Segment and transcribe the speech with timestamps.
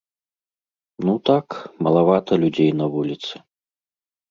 [1.07, 1.47] Ну так,
[1.89, 3.35] малавата людзей на вуліцы.